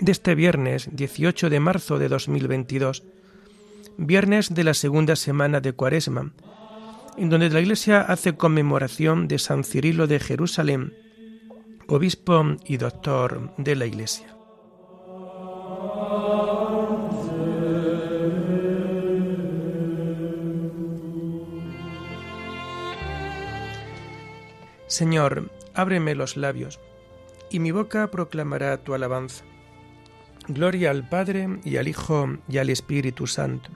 de 0.00 0.12
este 0.12 0.34
viernes 0.34 0.88
18 0.92 1.50
de 1.50 1.60
marzo 1.60 1.98
de 1.98 2.08
2022, 2.08 3.04
viernes 3.98 4.54
de 4.54 4.64
la 4.64 4.74
segunda 4.74 5.14
semana 5.14 5.60
de 5.60 5.74
Cuaresma, 5.74 6.32
en 7.18 7.28
donde 7.28 7.50
la 7.50 7.60
Iglesia 7.60 8.00
hace 8.00 8.34
conmemoración 8.34 9.28
de 9.28 9.38
San 9.38 9.62
Cirilo 9.62 10.06
de 10.06 10.18
Jerusalén, 10.18 10.94
obispo 11.86 12.56
y 12.64 12.78
doctor 12.78 13.52
de 13.58 13.76
la 13.76 13.86
Iglesia. 13.86 14.34
Señor, 24.86 25.50
ábreme 25.74 26.14
los 26.14 26.36
labios, 26.36 26.80
y 27.50 27.58
mi 27.58 27.70
boca 27.70 28.10
proclamará 28.10 28.78
tu 28.78 28.94
alabanza. 28.94 29.44
Gloria 30.54 30.90
al 30.90 31.08
Padre 31.08 31.60
y 31.64 31.76
al 31.76 31.86
Hijo 31.86 32.38
y 32.48 32.58
al 32.58 32.70
Espíritu 32.70 33.26
Santo, 33.26 33.70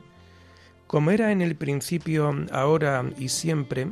como 0.86 1.10
era 1.10 1.30
en 1.30 1.40
el 1.40 1.56
principio, 1.56 2.34
ahora 2.50 3.04
y 3.16 3.28
siempre, 3.28 3.88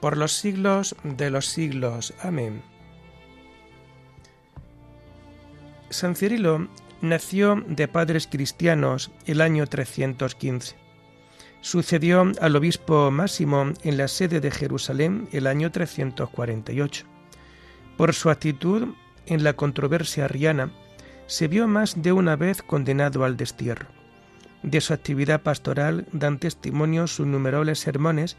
por 0.00 0.16
los 0.16 0.32
siglos 0.32 0.96
de 1.04 1.30
los 1.30 1.46
siglos. 1.46 2.14
Amén. 2.22 2.62
San 5.90 6.16
Cirilo 6.16 6.68
nació 7.00 7.62
de 7.66 7.88
padres 7.88 8.26
cristianos 8.26 9.10
el 9.26 9.40
año 9.40 9.66
315. 9.66 10.76
Sucedió 11.60 12.32
al 12.40 12.56
obispo 12.56 13.10
Máximo 13.10 13.72
en 13.82 13.96
la 13.96 14.08
sede 14.08 14.40
de 14.40 14.50
Jerusalén 14.50 15.28
el 15.32 15.46
año 15.46 15.70
348. 15.70 17.06
Por 17.96 18.14
su 18.14 18.30
actitud 18.30 18.94
en 19.26 19.44
la 19.44 19.52
controversia 19.52 20.24
arriana, 20.24 20.72
se 21.30 21.46
vio 21.46 21.68
más 21.68 22.02
de 22.02 22.12
una 22.12 22.34
vez 22.34 22.60
condenado 22.60 23.24
al 23.24 23.36
destierro. 23.36 23.86
De 24.64 24.80
su 24.80 24.92
actividad 24.92 25.42
pastoral 25.42 26.08
dan 26.12 26.40
testimonio 26.40 27.06
sus 27.06 27.24
innumerables 27.24 27.78
sermones 27.78 28.36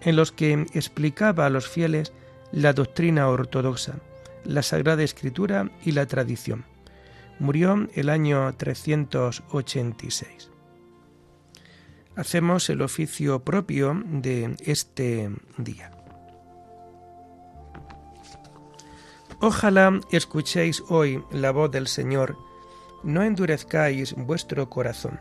en 0.00 0.16
los 0.16 0.32
que 0.32 0.66
explicaba 0.74 1.46
a 1.46 1.50
los 1.50 1.68
fieles 1.68 2.12
la 2.50 2.72
doctrina 2.72 3.28
ortodoxa, 3.28 4.00
la 4.44 4.64
Sagrada 4.64 5.04
Escritura 5.04 5.70
y 5.84 5.92
la 5.92 6.06
tradición. 6.06 6.64
Murió 7.38 7.88
el 7.94 8.08
año 8.08 8.52
386. 8.56 10.50
Hacemos 12.16 12.68
el 12.70 12.82
oficio 12.82 13.44
propio 13.44 14.02
de 14.04 14.56
este 14.66 15.30
día. 15.58 15.92
Ojalá 19.44 20.00
escuchéis 20.12 20.84
hoy 20.88 21.24
la 21.32 21.50
voz 21.50 21.68
del 21.72 21.88
Señor, 21.88 22.38
no 23.02 23.24
endurezcáis 23.24 24.14
vuestro 24.16 24.70
corazón. 24.70 25.18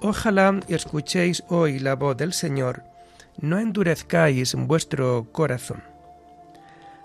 Ojalá 0.00 0.60
escuchéis 0.68 1.44
hoy 1.50 1.78
la 1.78 1.94
voz 1.94 2.16
del 2.16 2.32
Señor, 2.32 2.84
no 3.38 3.58
endurezcáis 3.58 4.54
vuestro 4.54 5.26
corazón. 5.30 5.82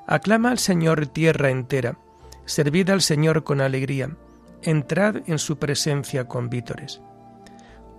Aclama 0.08 0.52
al 0.52 0.60
Señor 0.60 1.08
tierra 1.08 1.50
entera, 1.50 1.98
servid 2.46 2.90
al 2.90 3.02
Señor 3.02 3.44
con 3.44 3.60
alegría, 3.60 4.16
entrad 4.62 5.18
en 5.28 5.40
su 5.40 5.58
presencia 5.58 6.26
con 6.26 6.50
vítores. 6.50 7.02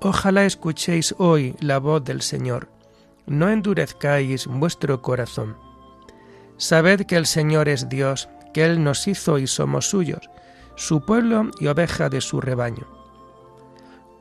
Ojalá 0.01 0.47
escuchéis 0.47 1.15
hoy 1.19 1.57
la 1.61 1.77
voz 1.77 2.03
del 2.03 2.23
Señor, 2.23 2.71
no 3.27 3.51
endurezcáis 3.51 4.47
vuestro 4.47 5.03
corazón. 5.03 5.72
Sabed 6.63 7.07
que 7.07 7.17
el 7.17 7.27
Señor 7.27 7.69
es 7.69 7.89
Dios, 7.89 8.29
que 8.55 8.65
Él 8.65 8.85
nos 8.85 9.09
hizo 9.09 9.41
y 9.41 9.49
somos 9.49 9.91
suyos, 9.91 10.31
su 10.77 11.05
pueblo 11.05 11.51
y 11.59 11.67
oveja 11.67 12.09
de 12.09 12.21
su 12.21 12.41
rebaño. 12.41 12.87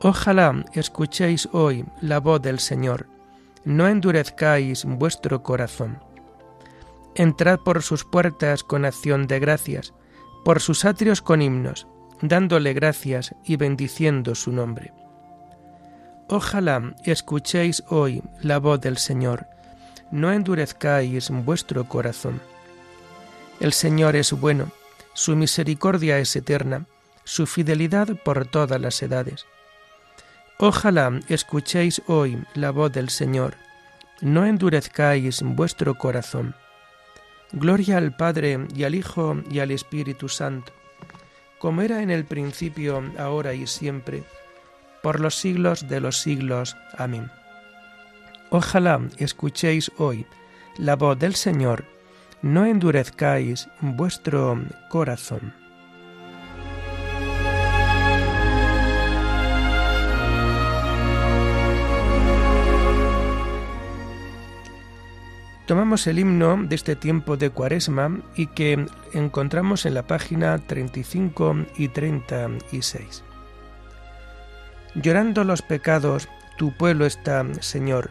Ojalá 0.00 0.64
escuchéis 0.72 1.48
hoy 1.52 1.84
la 2.00 2.18
voz 2.18 2.42
del 2.42 2.58
Señor, 2.58 3.06
no 3.64 3.86
endurezcáis 3.86 4.84
vuestro 4.84 5.44
corazón. 5.44 6.02
Entrad 7.14 7.60
por 7.60 7.80
sus 7.80 8.04
puertas 8.04 8.64
con 8.64 8.84
acción 8.86 9.28
de 9.28 9.38
gracias, 9.38 9.94
por 10.44 10.58
sus 10.58 10.84
atrios 10.84 11.22
con 11.22 11.42
himnos, 11.42 11.86
dándole 12.22 12.72
gracias 12.72 13.36
y 13.44 13.54
bendiciendo 13.54 14.34
su 14.34 14.50
nombre. 14.50 14.92
Ojalá 16.28 16.92
escuchéis 17.04 17.84
hoy 17.86 18.20
la 18.40 18.58
voz 18.58 18.80
del 18.80 18.98
Señor, 18.98 19.46
no 20.12 20.30
endurezcáis 20.30 21.30
vuestro 21.30 21.88
corazón. 21.88 22.40
El 23.58 23.72
Señor 23.72 24.14
es 24.14 24.32
bueno, 24.32 24.70
su 25.14 25.34
misericordia 25.34 26.18
es 26.18 26.36
eterna, 26.36 26.86
su 27.24 27.46
fidelidad 27.46 28.08
por 28.22 28.46
todas 28.46 28.80
las 28.80 29.02
edades. 29.02 29.46
Ojalá 30.58 31.18
escuchéis 31.28 32.02
hoy 32.06 32.44
la 32.54 32.70
voz 32.70 32.92
del 32.92 33.08
Señor, 33.08 33.56
no 34.20 34.46
endurezcáis 34.46 35.42
vuestro 35.42 35.96
corazón. 35.96 36.54
Gloria 37.52 37.96
al 37.96 38.14
Padre 38.14 38.66
y 38.74 38.84
al 38.84 38.94
Hijo 38.94 39.42
y 39.50 39.58
al 39.58 39.70
Espíritu 39.70 40.28
Santo, 40.28 40.72
como 41.58 41.82
era 41.82 42.02
en 42.02 42.10
el 42.10 42.24
principio, 42.24 43.02
ahora 43.18 43.54
y 43.54 43.66
siempre, 43.66 44.24
por 45.02 45.20
los 45.20 45.36
siglos 45.36 45.88
de 45.88 46.00
los 46.00 46.18
siglos. 46.18 46.76
Amén. 46.96 47.30
Ojalá 48.54 49.00
escuchéis 49.16 49.90
hoy 49.96 50.26
la 50.76 50.94
voz 50.94 51.18
del 51.18 51.34
Señor, 51.36 51.86
no 52.42 52.66
endurezcáis 52.66 53.66
vuestro 53.80 54.62
corazón. 54.90 55.54
Tomamos 65.66 66.06
el 66.06 66.18
himno 66.18 66.62
de 66.62 66.74
este 66.74 66.94
tiempo 66.94 67.38
de 67.38 67.48
Cuaresma 67.48 68.20
y 68.36 68.48
que 68.48 68.84
encontramos 69.14 69.86
en 69.86 69.94
la 69.94 70.06
página 70.06 70.58
35 70.58 71.56
y 71.78 71.88
36. 71.88 73.24
Llorando 74.94 75.42
los 75.42 75.62
pecados, 75.62 76.28
tu 76.58 76.76
pueblo 76.76 77.06
está, 77.06 77.46
Señor, 77.62 78.10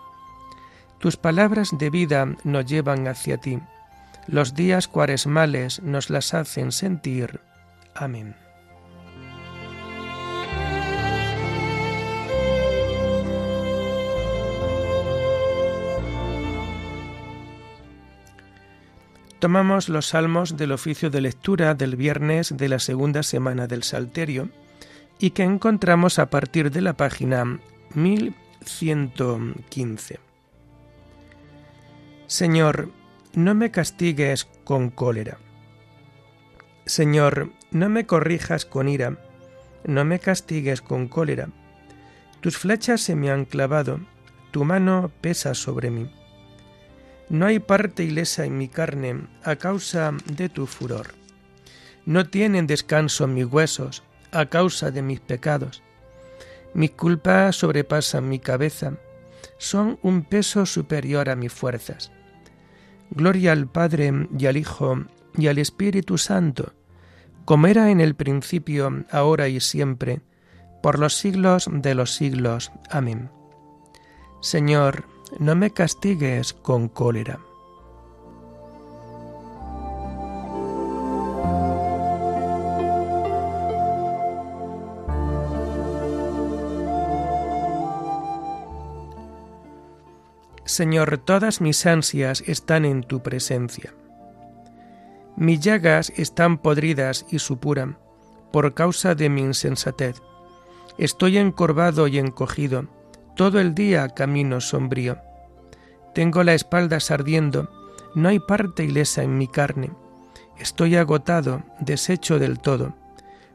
Tus 1.01 1.17
palabras 1.17 1.71
de 1.79 1.89
vida 1.89 2.27
nos 2.43 2.67
llevan 2.67 3.07
hacia 3.07 3.37
ti. 3.37 3.59
Los 4.27 4.53
días 4.53 4.87
cuaresmales 4.87 5.81
nos 5.81 6.11
las 6.11 6.35
hacen 6.35 6.71
sentir. 6.71 7.39
Amén. 7.95 8.35
Tomamos 19.39 19.89
los 19.89 20.09
salmos 20.09 20.55
del 20.55 20.71
oficio 20.71 21.09
de 21.09 21.21
lectura 21.21 21.73
del 21.73 21.95
viernes 21.95 22.55
de 22.55 22.69
la 22.69 22.77
segunda 22.77 23.23
semana 23.23 23.65
del 23.65 23.81
Salterio 23.81 24.49
y 25.17 25.31
que 25.31 25.41
encontramos 25.41 26.19
a 26.19 26.29
partir 26.29 26.69
de 26.69 26.81
la 26.81 26.93
página 26.93 27.59
1115. 27.95 30.30
Señor, 32.31 32.87
no 33.33 33.55
me 33.55 33.71
castigues 33.71 34.45
con 34.63 34.89
cólera. 34.89 35.37
Señor, 36.85 37.51
no 37.71 37.89
me 37.89 38.05
corrijas 38.05 38.63
con 38.65 38.87
ira, 38.87 39.17
no 39.83 40.05
me 40.05 40.17
castigues 40.19 40.81
con 40.81 41.09
cólera. 41.09 41.49
Tus 42.39 42.57
flechas 42.57 43.01
se 43.01 43.17
me 43.17 43.31
han 43.31 43.43
clavado, 43.43 43.99
tu 44.51 44.63
mano 44.63 45.11
pesa 45.19 45.53
sobre 45.53 45.91
mí. 45.91 46.09
No 47.27 47.47
hay 47.47 47.59
parte 47.59 48.05
ilesa 48.05 48.45
en 48.45 48.57
mi 48.57 48.69
carne 48.69 49.27
a 49.43 49.57
causa 49.57 50.13
de 50.25 50.47
tu 50.47 50.67
furor. 50.67 51.07
No 52.05 52.29
tienen 52.29 52.65
descanso 52.65 53.27
mis 53.27 53.45
huesos 53.45 54.03
a 54.31 54.45
causa 54.45 54.89
de 54.89 55.01
mis 55.01 55.19
pecados. 55.19 55.83
Mis 56.73 56.91
culpas 56.91 57.57
sobrepasan 57.57 58.29
mi 58.29 58.39
cabeza, 58.39 58.93
son 59.57 59.99
un 60.01 60.23
peso 60.23 60.65
superior 60.65 61.29
a 61.29 61.35
mis 61.35 61.51
fuerzas. 61.51 62.09
Gloria 63.11 63.51
al 63.51 63.67
Padre 63.67 64.27
y 64.37 64.45
al 64.45 64.57
Hijo 64.57 65.05
y 65.37 65.47
al 65.47 65.57
Espíritu 65.57 66.17
Santo, 66.17 66.73
como 67.45 67.67
era 67.67 67.91
en 67.91 68.01
el 68.01 68.15
principio, 68.15 69.05
ahora 69.11 69.47
y 69.47 69.59
siempre, 69.59 70.21
por 70.81 70.97
los 70.97 71.15
siglos 71.15 71.69
de 71.71 71.93
los 71.93 72.15
siglos. 72.15 72.71
Amén. 72.89 73.29
Señor, 74.41 75.05
no 75.39 75.55
me 75.55 75.71
castigues 75.71 76.53
con 76.53 76.87
cólera. 76.87 77.39
Señor, 90.81 91.19
todas 91.19 91.61
mis 91.61 91.85
ansias 91.85 92.43
están 92.47 92.85
en 92.85 93.03
tu 93.03 93.21
presencia. 93.21 93.93
Mis 95.35 95.59
llagas 95.59 96.11
están 96.15 96.57
podridas 96.57 97.23
y 97.29 97.37
supuran 97.37 97.99
por 98.51 98.73
causa 98.73 99.13
de 99.13 99.29
mi 99.29 99.41
insensatez. 99.41 100.23
Estoy 100.97 101.37
encorvado 101.37 102.07
y 102.07 102.17
encogido, 102.17 102.87
todo 103.35 103.59
el 103.59 103.75
día 103.75 104.09
camino 104.09 104.59
sombrío. 104.59 105.19
Tengo 106.15 106.43
la 106.43 106.55
espalda 106.55 106.97
ardiendo, 107.11 107.69
no 108.15 108.29
hay 108.29 108.39
parte 108.39 108.83
ilesa 108.83 109.21
en 109.21 109.37
mi 109.37 109.47
carne. 109.47 109.91
Estoy 110.57 110.95
agotado, 110.95 111.61
deshecho 111.79 112.39
del 112.39 112.59
todo. 112.59 112.95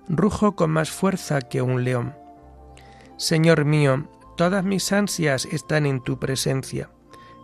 Rujo 0.08 0.54
con 0.54 0.70
más 0.70 0.90
fuerza 0.90 1.40
que 1.40 1.60
un 1.60 1.82
león. 1.82 2.14
Señor 3.16 3.64
mío, 3.64 4.08
todas 4.36 4.62
mis 4.62 4.92
ansias 4.92 5.44
están 5.46 5.86
en 5.86 6.00
tu 6.00 6.20
presencia 6.20 6.88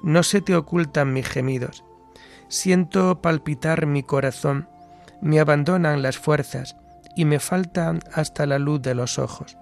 no 0.03 0.23
se 0.23 0.41
te 0.41 0.55
ocultan 0.57 1.13
mis 1.13 1.29
gemidos. 1.29 1.85
Siento 2.49 3.21
palpitar 3.23 3.87
mi 3.87 4.03
corazón, 4.03 4.69
me 5.21 5.41
abandonan 5.41 6.03
las 6.03 6.19
fuerzas 6.19 6.77
y 7.17 7.25
me 7.25 7.39
faltan 7.39 8.01
hasta 8.13 8.47
la 8.47 8.59
luz 8.59 8.83
de 8.83 8.95
los 8.95 9.19
ojos. 9.19 9.57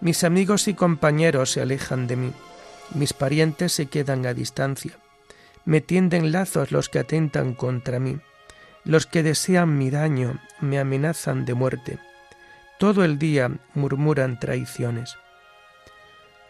Mis 0.00 0.24
amigos 0.24 0.68
y 0.68 0.74
compañeros 0.74 1.52
se 1.52 1.60
alejan 1.60 2.06
de 2.06 2.16
mí, 2.16 2.32
mis 2.94 3.12
parientes 3.12 3.72
se 3.72 3.86
quedan 3.86 4.26
a 4.26 4.34
distancia, 4.34 4.92
me 5.64 5.80
tienden 5.80 6.32
lazos 6.32 6.72
los 6.72 6.88
que 6.88 6.98
atentan 6.98 7.54
contra 7.54 7.98
mí, 7.98 8.18
los 8.84 9.06
que 9.06 9.22
desean 9.22 9.78
mi 9.78 9.90
daño 9.90 10.40
me 10.60 10.78
amenazan 10.78 11.44
de 11.44 11.54
muerte, 11.54 11.98
todo 12.78 13.04
el 13.04 13.18
día 13.18 13.50
murmuran 13.74 14.38
traiciones. 14.38 15.16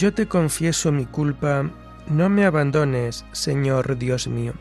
Yo 0.00 0.14
te 0.14 0.26
confieso 0.26 0.92
mi 0.92 1.04
culpa, 1.04 1.70
no 2.08 2.30
me 2.30 2.46
abandones, 2.46 3.26
Señor 3.32 3.98
Dios 3.98 4.28
mío. 4.28 4.54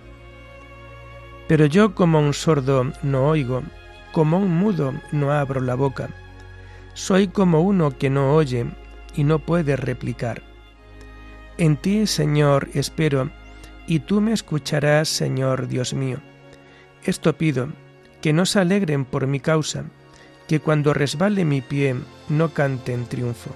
Pero 1.47 1.65
yo 1.65 1.95
como 1.95 2.19
un 2.19 2.33
sordo 2.33 2.91
no 3.03 3.25
oigo, 3.25 3.63
como 4.11 4.37
un 4.37 4.53
mudo 4.57 4.93
no 5.13 5.31
abro 5.31 5.61
la 5.61 5.75
boca. 5.75 6.09
Soy 6.93 7.29
como 7.29 7.61
uno 7.61 7.97
que 7.97 8.09
no 8.09 8.35
oye 8.35 8.65
y 9.15 9.23
no 9.23 9.39
puede 9.39 9.77
replicar. 9.77 10.43
En 11.57 11.77
ti, 11.77 12.05
Señor, 12.05 12.67
espero, 12.73 13.29
y 13.87 13.99
tú 13.99 14.19
me 14.19 14.33
escucharás, 14.33 15.07
Señor 15.07 15.69
Dios 15.69 15.93
mío. 15.93 16.17
Esto 17.05 17.37
pido, 17.37 17.69
que 18.21 18.33
no 18.33 18.45
se 18.45 18.59
alegren 18.59 19.05
por 19.05 19.25
mi 19.25 19.39
causa, 19.39 19.85
que 20.49 20.59
cuando 20.59 20.93
resbale 20.93 21.45
mi 21.45 21.61
pie 21.61 21.95
no 22.27 22.49
cante 22.53 22.93
en 22.93 23.05
triunfo 23.05 23.55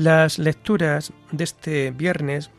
Las 0.00 0.38
lecturas 0.38 1.12
de 1.30 1.44
este 1.44 1.90
viernes 1.90 2.50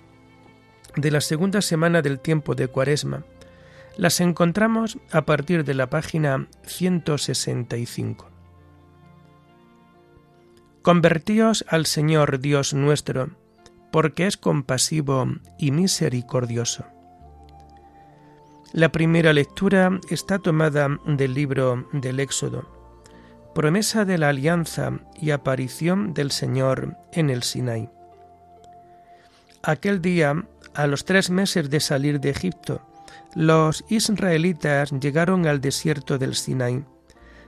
de 0.95 1.09
la 1.09 1.21
segunda 1.21 1.63
semana 1.63 2.03
del 2.03 2.19
tiempo 2.19 2.53
de 2.53 2.67
Cuaresma 2.67 3.25
las 3.97 4.19
encontramos 4.19 4.99
a 5.11 5.23
partir 5.23 5.65
de 5.65 5.73
la 5.73 5.89
página 5.89 6.47
165. 6.67 8.29
Convertíos 10.83 11.65
al 11.67 11.87
Señor 11.87 12.41
Dios 12.41 12.75
nuestro, 12.75 13.31
porque 13.91 14.27
es 14.27 14.37
compasivo 14.37 15.25
y 15.57 15.71
misericordioso. 15.71 16.85
La 18.71 18.91
primera 18.91 19.33
lectura 19.33 19.99
está 20.11 20.37
tomada 20.37 20.89
del 21.07 21.33
libro 21.33 21.87
del 21.91 22.19
Éxodo 22.19 22.80
promesa 23.53 24.05
de 24.05 24.17
la 24.17 24.29
alianza 24.29 24.99
y 25.19 25.31
aparición 25.31 26.13
del 26.13 26.31
Señor 26.31 26.97
en 27.11 27.29
el 27.29 27.43
Sinai. 27.43 27.89
Aquel 29.63 30.01
día, 30.01 30.45
a 30.73 30.87
los 30.87 31.05
tres 31.05 31.29
meses 31.29 31.69
de 31.69 31.79
salir 31.79 32.19
de 32.19 32.29
Egipto, 32.29 32.81
los 33.35 33.83
israelitas 33.89 34.91
llegaron 34.91 35.47
al 35.47 35.61
desierto 35.61 36.17
del 36.17 36.35
Sinai. 36.35 36.83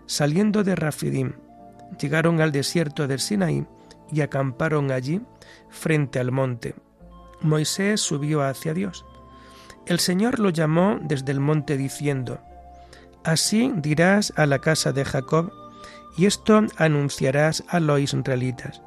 Saliendo 0.05 0.63
de 0.63 0.75
Rafidim, 0.75 1.33
llegaron 1.99 2.41
al 2.41 2.51
desierto 2.51 3.07
del 3.07 3.19
Sinai 3.19 3.65
y 4.11 4.21
acamparon 4.21 4.91
allí 4.91 5.21
frente 5.69 6.19
al 6.19 6.31
monte. 6.31 6.75
Moisés 7.41 8.01
subió 8.01 8.43
hacia 8.43 8.73
Dios. 8.73 9.05
El 9.85 9.99
Señor 9.99 10.39
lo 10.39 10.49
llamó 10.49 10.99
desde 11.01 11.31
el 11.31 11.39
monte 11.39 11.77
diciendo, 11.77 12.39
Así 13.23 13.71
dirás 13.77 14.33
a 14.35 14.45
la 14.45 14.59
casa 14.59 14.91
de 14.91 15.05
Jacob, 15.05 15.51
y 16.17 16.25
esto 16.25 16.61
anunciarás 16.77 17.63
a 17.67 17.79
los 17.79 17.99
israelitas. 17.99 18.81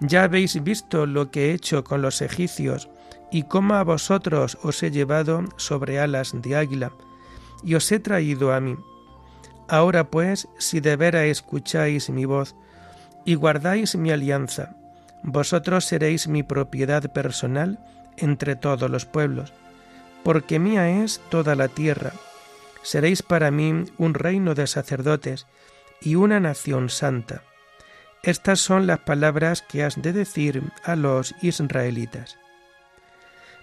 Ya 0.00 0.24
habéis 0.24 0.62
visto 0.62 1.06
lo 1.06 1.30
que 1.30 1.50
he 1.50 1.54
hecho 1.54 1.84
con 1.84 2.02
los 2.02 2.22
egipcios, 2.22 2.88
y 3.30 3.44
cómo 3.44 3.74
a 3.74 3.84
vosotros 3.84 4.58
os 4.62 4.82
he 4.82 4.90
llevado 4.90 5.44
sobre 5.56 6.00
alas 6.00 6.32
de 6.34 6.56
águila, 6.56 6.92
y 7.62 7.74
os 7.74 7.90
he 7.92 8.00
traído 8.00 8.52
a 8.52 8.60
mí. 8.60 8.76
Ahora 9.68 10.10
pues, 10.10 10.48
si 10.58 10.80
de 10.80 10.96
veras 10.96 11.26
escucháis 11.26 12.10
mi 12.10 12.24
voz, 12.24 12.56
y 13.24 13.34
guardáis 13.34 13.94
mi 13.94 14.10
alianza, 14.10 14.74
vosotros 15.22 15.84
seréis 15.84 16.26
mi 16.28 16.42
propiedad 16.42 17.12
personal 17.12 17.78
entre 18.16 18.56
todos 18.56 18.90
los 18.90 19.04
pueblos, 19.04 19.52
porque 20.24 20.58
mía 20.58 21.02
es 21.04 21.20
toda 21.28 21.54
la 21.54 21.68
tierra. 21.68 22.12
Seréis 22.82 23.22
para 23.22 23.50
mí 23.50 23.84
un 23.98 24.14
reino 24.14 24.54
de 24.54 24.66
sacerdotes 24.66 25.46
y 26.00 26.14
una 26.14 26.40
nación 26.40 26.88
santa. 26.88 27.42
Estas 28.22 28.60
son 28.60 28.86
las 28.86 28.98
palabras 29.00 29.62
que 29.62 29.82
has 29.82 30.00
de 30.00 30.12
decir 30.12 30.62
a 30.84 30.96
los 30.96 31.34
israelitas. 31.40 32.38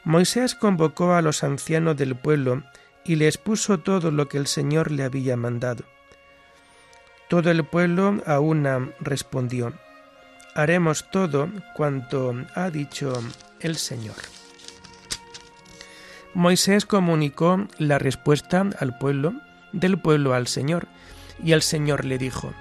Moisés 0.03 0.55
convocó 0.55 1.13
a 1.13 1.21
los 1.21 1.43
ancianos 1.43 1.97
del 1.97 2.15
pueblo 2.15 2.63
y 3.03 3.15
les 3.15 3.37
puso 3.37 3.79
todo 3.79 4.09
lo 4.11 4.27
que 4.27 4.37
el 4.37 4.47
Señor 4.47 4.91
le 4.91 5.03
había 5.03 5.37
mandado. 5.37 5.83
Todo 7.29 7.51
el 7.51 7.65
pueblo 7.65 8.21
a 8.25 8.39
una 8.39 8.89
respondió, 8.99 9.73
haremos 10.55 11.09
todo 11.11 11.49
cuanto 11.75 12.33
ha 12.55 12.69
dicho 12.69 13.13
el 13.59 13.75
Señor. 13.75 14.15
Moisés 16.33 16.85
comunicó 16.85 17.67
la 17.77 17.99
respuesta 17.99 18.65
al 18.79 18.97
pueblo, 18.97 19.33
del 19.73 19.99
pueblo 19.99 20.33
al 20.33 20.47
Señor, 20.47 20.87
y 21.43 21.51
el 21.53 21.61
Señor 21.61 22.05
le 22.05 22.17
dijo, 22.17 22.53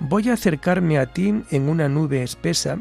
Voy 0.00 0.28
a 0.28 0.34
acercarme 0.34 0.98
a 0.98 1.12
ti 1.12 1.42
en 1.50 1.68
una 1.68 1.88
nube 1.88 2.22
espesa, 2.22 2.78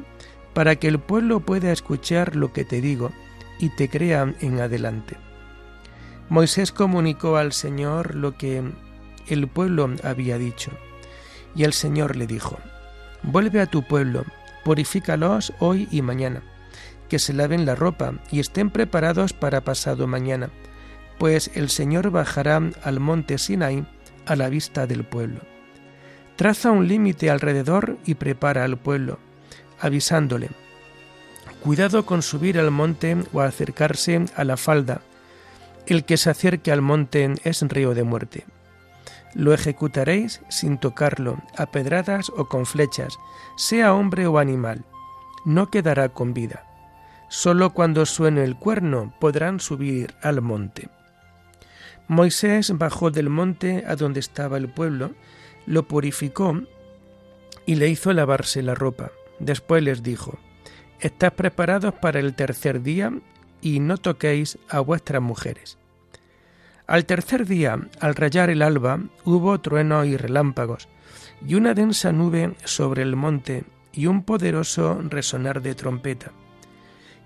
para 0.54 0.76
que 0.76 0.88
el 0.88 1.00
pueblo 1.00 1.40
pueda 1.40 1.72
escuchar 1.72 2.36
lo 2.36 2.52
que 2.52 2.66
te 2.66 2.82
digo 2.82 3.12
y 3.60 3.70
te 3.70 3.90
crea 3.90 4.34
en 4.42 4.60
adelante. 4.60 5.16
Moisés 6.30 6.72
comunicó 6.72 7.38
al 7.38 7.54
Señor 7.54 8.16
lo 8.16 8.38
que 8.38 8.64
el 9.28 9.48
pueblo 9.48 9.90
había 10.04 10.38
dicho. 10.38 10.72
Y 11.56 11.64
el 11.64 11.74
Señor 11.74 12.16
le 12.16 12.28
dijo, 12.28 12.58
Vuelve 13.24 13.62
a 13.62 13.68
tu 13.68 13.84
pueblo, 13.84 14.26
purifícalos 14.64 15.54
hoy 15.60 15.88
y 15.92 16.02
mañana, 16.02 16.42
que 17.08 17.20
se 17.20 17.34
laven 17.34 17.66
la 17.66 17.76
ropa 17.76 18.14
y 18.32 18.40
estén 18.40 18.70
preparados 18.72 19.34
para 19.34 19.62
pasado 19.62 20.08
mañana, 20.08 20.50
pues 21.20 21.52
el 21.54 21.70
Señor 21.70 22.10
bajará 22.10 22.62
al 22.84 23.00
monte 23.00 23.38
Sinai 23.38 23.86
a 24.26 24.36
la 24.36 24.50
vista 24.50 24.88
del 24.88 25.04
pueblo. 25.04 25.42
Traza 26.36 26.72
un 26.72 26.88
límite 26.88 27.30
alrededor 27.30 27.98
y 28.06 28.16
prepara 28.16 28.64
al 28.64 28.78
pueblo, 28.78 29.20
avisándole, 29.80 30.50
Cuidado 31.62 32.08
con 32.08 32.24
subir 32.24 32.58
al 32.60 32.72
monte 32.72 33.16
o 33.34 33.42
acercarse 33.42 34.26
a 34.36 34.44
la 34.44 34.58
falda, 34.58 35.02
el 35.86 36.06
que 36.06 36.18
se 36.18 36.32
acerque 36.32 36.72
al 36.72 36.82
monte 36.82 37.36
es 37.44 37.62
río 37.62 37.94
de 37.94 38.04
muerte. 38.04 38.46
Lo 39.36 39.54
ejecutaréis 39.54 40.42
sin 40.50 40.80
tocarlo, 40.80 41.38
a 41.56 41.68
pedradas 41.68 42.32
o 42.36 42.50
con 42.50 42.66
flechas, 42.66 43.16
sea 43.58 43.94
hombre 43.94 44.26
o 44.26 44.40
animal. 44.40 44.86
No 45.46 45.70
quedará 45.70 46.10
con 46.10 46.34
vida. 46.34 46.66
Solo 47.30 47.74
cuando 47.74 48.08
suene 48.08 48.44
el 48.44 48.56
cuerno 48.56 49.14
podrán 49.20 49.60
subir 49.60 50.16
al 50.24 50.42
monte. 50.42 50.90
Moisés 52.12 52.78
bajó 52.78 53.10
del 53.10 53.30
monte 53.30 53.86
a 53.88 53.96
donde 53.96 54.20
estaba 54.20 54.58
el 54.58 54.68
pueblo, 54.68 55.12
lo 55.66 55.88
purificó 55.88 56.62
y 57.66 57.76
le 57.76 57.88
hizo 57.88 58.12
lavarse 58.12 58.62
la 58.62 58.76
ropa. 58.76 59.14
Después 59.40 59.82
les 59.82 60.04
dijo, 60.04 60.38
Estás 61.00 61.32
preparados 61.32 61.94
para 61.94 62.20
el 62.20 62.36
tercer 62.36 62.82
día 62.82 63.14
y 63.62 63.80
no 63.80 63.96
toquéis 63.96 64.58
a 64.68 64.82
vuestras 64.82 65.22
mujeres. 65.22 65.78
Al 66.86 67.06
tercer 67.06 67.46
día, 67.46 67.80
al 68.02 68.14
rayar 68.14 68.50
el 68.50 68.62
alba, 68.62 69.00
hubo 69.24 69.62
truenos 69.62 70.06
y 70.06 70.18
relámpagos, 70.18 70.90
y 71.48 71.56
una 71.56 71.74
densa 71.74 72.12
nube 72.12 72.56
sobre 72.66 73.04
el 73.04 73.16
monte, 73.16 73.64
y 73.94 74.08
un 74.08 74.26
poderoso 74.26 75.00
resonar 75.02 75.62
de 75.62 75.76
trompeta. 75.76 76.34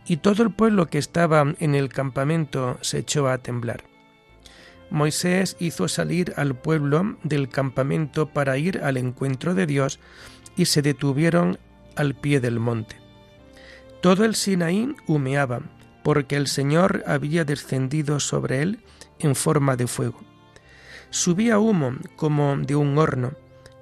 Y 0.05 0.17
todo 0.17 0.43
el 0.43 0.51
pueblo 0.51 0.85
que 0.85 0.99
estaba 0.99 1.43
en 1.57 1.73
el 1.73 1.89
campamento 1.89 2.77
se 2.81 2.99
echó 2.99 3.27
a 3.27 3.39
temblar. 3.39 3.94
Moisés 4.95 5.57
hizo 5.59 5.89
salir 5.89 6.31
al 6.37 6.55
pueblo 6.55 7.17
del 7.21 7.49
campamento 7.49 8.29
para 8.29 8.57
ir 8.57 8.79
al 8.81 8.95
encuentro 8.95 9.53
de 9.53 9.65
Dios, 9.65 9.99
y 10.55 10.67
se 10.67 10.81
detuvieron 10.81 11.59
al 11.97 12.15
pie 12.15 12.39
del 12.39 12.61
monte. 12.61 12.95
Todo 13.99 14.23
el 14.23 14.35
Sinaí 14.35 14.95
humeaba, 15.05 15.63
porque 16.01 16.37
el 16.37 16.47
Señor 16.47 17.03
había 17.07 17.43
descendido 17.43 18.21
sobre 18.21 18.61
él 18.61 18.79
en 19.19 19.35
forma 19.35 19.75
de 19.75 19.87
fuego. 19.87 20.21
Subía 21.09 21.59
humo 21.59 21.97
como 22.15 22.55
de 22.55 22.77
un 22.77 22.97
horno, 22.97 23.33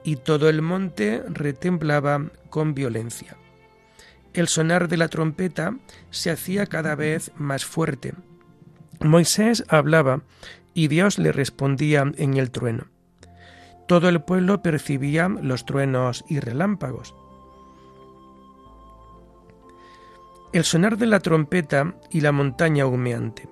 y 0.03 0.15
todo 0.15 0.49
el 0.49 0.63
monte 0.63 1.21
retemblaba 1.29 2.31
con 2.49 2.73
violencia. 2.73 3.37
El 4.33 4.47
sonar 4.47 4.87
de 4.87 4.97
la 4.97 5.09
trompeta 5.09 5.77
se 6.09 6.31
hacía 6.31 6.65
cada 6.65 6.95
vez 6.95 7.31
más 7.35 7.65
fuerte. 7.65 8.15
Moisés 8.99 9.63
hablaba 9.67 10.23
y 10.73 10.87
Dios 10.87 11.17
le 11.19 11.31
respondía 11.31 12.03
en 12.17 12.37
el 12.37 12.51
trueno. 12.51 12.87
Todo 13.87 14.09
el 14.09 14.21
pueblo 14.21 14.61
percibía 14.61 15.27
los 15.27 15.65
truenos 15.65 16.23
y 16.27 16.39
relámpagos. 16.39 17.15
El 20.53 20.63
sonar 20.63 20.97
de 20.97 21.07
la 21.07 21.19
trompeta 21.19 21.95
y 22.11 22.21
la 22.21 22.31
montaña 22.31 22.85
humeante 22.85 23.49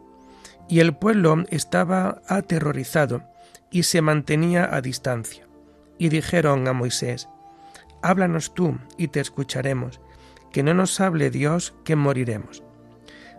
y 0.71 0.79
el 0.79 0.95
pueblo 0.95 1.43
estaba 1.49 2.21
aterrorizado 2.27 3.23
y 3.71 3.83
se 3.83 4.01
mantenía 4.01 4.73
a 4.73 4.79
distancia. 4.79 5.45
Y 5.97 6.07
dijeron 6.07 6.65
a 6.67 6.73
Moisés, 6.73 7.27
Háblanos 8.01 8.53
tú 8.53 8.77
y 8.97 9.09
te 9.09 9.19
escucharemos, 9.19 9.99
que 10.51 10.63
no 10.63 10.73
nos 10.73 10.99
hable 11.01 11.29
Dios 11.29 11.73
que 11.83 11.97
moriremos. 11.97 12.63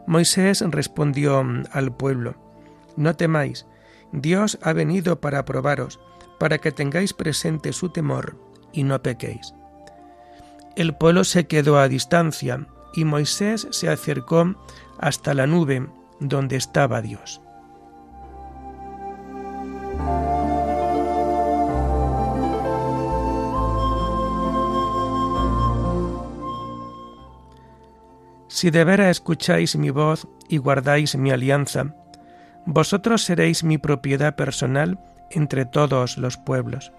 Moisés 0.06 0.62
respondió 0.68 1.42
al 1.72 1.96
pueblo, 1.96 2.34
No 2.96 3.16
temáis, 3.16 3.64
Dios 4.12 4.58
ha 4.62 4.72
venido 4.72 5.20
para 5.20 5.44
probaros, 5.44 5.98
para 6.38 6.58
que 6.58 6.70
tengáis 6.70 7.14
presente 7.14 7.72
su 7.72 7.88
temor 7.88 8.36
y 8.72 8.84
no 8.84 9.02
pequéis. 9.02 9.54
El 10.76 10.94
pueblo 10.94 11.24
se 11.24 11.46
quedó 11.46 11.78
a 11.78 11.88
distancia 11.88 12.66
y 12.94 13.04
Moisés 13.04 13.66
se 13.70 13.88
acercó 13.88 14.54
hasta 14.98 15.34
la 15.34 15.46
nube 15.46 15.86
donde 16.20 16.56
estaba 16.56 17.02
Dios. 17.02 17.40
Si 28.48 28.70
de 28.70 28.84
veras 28.84 29.08
escucháis 29.08 29.76
mi 29.76 29.90
voz 29.90 30.28
y 30.48 30.58
guardáis 30.58 31.16
mi 31.16 31.30
alianza, 31.30 31.96
vosotros 32.66 33.24
seréis 33.24 33.64
mi 33.64 33.78
propiedad 33.78 34.34
personal 34.36 34.98
entre 35.30 35.64
todos 35.64 36.18
los 36.18 36.36
pueblos. 36.36 36.92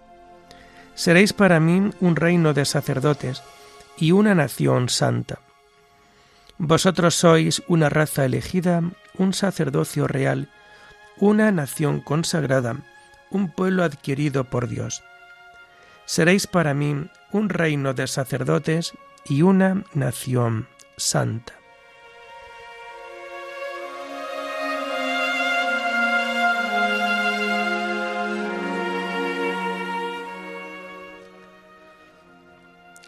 Seréis 0.96 1.34
para 1.34 1.60
mí 1.60 1.92
un 2.00 2.16
reino 2.16 2.54
de 2.54 2.66
sacerdotes 2.66 3.42
y 3.98 4.12
una 4.12 4.36
nación 4.36 4.90
santa. 4.90 5.40
Vosotros 6.58 7.16
sois 7.16 7.64
una 7.68 7.90
raza 7.90 8.26
elegida, 8.26 8.82
un 9.18 9.34
sacerdocio 9.34 10.08
real, 10.08 10.50
una 11.18 11.52
nación 11.52 12.00
consagrada, 12.00 12.78
un 13.32 13.50
pueblo 13.50 13.84
adquirido 13.84 14.44
por 14.46 14.68
Dios. 14.68 15.04
Seréis 16.06 16.48
para 16.48 16.74
mí 16.74 17.10
un 17.32 17.50
reino 17.50 17.94
de 17.94 18.08
sacerdotes 18.08 18.94
y 19.26 19.42
una 19.42 19.84
nación 19.94 20.68
santa. 20.98 21.63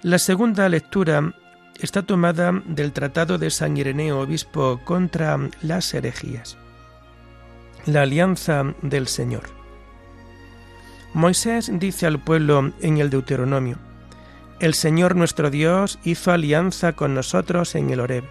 La 0.03 0.19
segunda 0.19 0.69
lectura 0.69 1.33
está 1.79 2.03
tomada 2.03 2.51
del 2.65 2.91
Tratado 2.91 3.37
de 3.37 3.49
San 3.49 3.75
Ireneo 3.77 4.19
Obispo 4.19 4.79
contra 4.83 5.39
las 5.61 5.93
herejías. 5.93 6.57
La 7.85 8.03
alianza 8.03 8.75
del 8.81 9.07
Señor. 9.07 9.43
Moisés 11.13 11.71
dice 11.73 12.05
al 12.05 12.19
pueblo 12.19 12.73
en 12.81 12.97
el 12.97 13.09
Deuteronomio, 13.09 13.77
El 14.59 14.73
Señor 14.73 15.15
nuestro 15.15 15.49
Dios 15.49 15.97
hizo 16.03 16.31
alianza 16.31 16.93
con 16.93 17.13
nosotros 17.13 17.73
en 17.75 17.89
el 17.89 17.99
Horeb. 17.99 18.25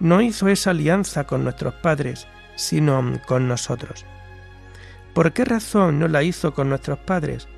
No 0.00 0.20
hizo 0.20 0.48
esa 0.48 0.70
alianza 0.70 1.24
con 1.24 1.44
nuestros 1.44 1.74
padres, 1.74 2.26
sino 2.56 3.20
con 3.26 3.48
nosotros. 3.48 4.04
¿Por 5.14 5.32
qué 5.32 5.44
razón 5.44 5.98
no 5.98 6.08
la 6.08 6.22
hizo 6.22 6.52
con 6.52 6.68
nuestros 6.68 6.98
padres? 6.98 7.48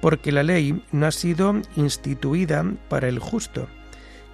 Porque 0.00 0.32
la 0.32 0.42
ley 0.42 0.82
no 0.92 1.06
ha 1.06 1.10
sido 1.10 1.54
instituida 1.76 2.64
para 2.88 3.08
el 3.08 3.18
justo, 3.18 3.68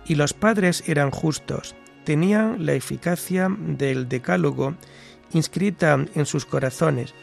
y 0.04 0.16
los 0.16 0.34
padres 0.34 0.82
eran 0.86 1.10
justos, 1.10 1.74
tenían 2.04 2.66
la 2.66 2.72
eficacia 2.72 3.48
del 3.58 4.08
decálogo 4.08 4.74
inscrita 5.32 5.98
en 6.14 6.26
sus 6.26 6.44
corazones 6.44 7.14